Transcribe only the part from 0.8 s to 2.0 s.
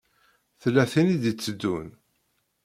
tin i d-iteddun.